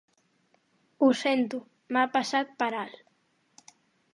Ho 1.01 1.09
sento, 1.19 1.59
m'ha 1.97 2.07
passat 2.17 2.57
per 2.63 2.71
alt. 2.85 3.71